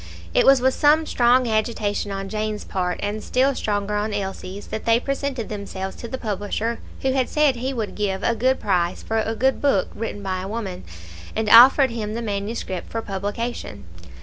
[0.33, 4.85] It was with some strong agitation on Jane's part, and still stronger on Elsie's, that
[4.85, 9.03] they presented themselves to the publisher who had said he would give a good price
[9.03, 10.85] for a good book written by a woman,
[11.35, 13.83] and offered him the manuscript for publication.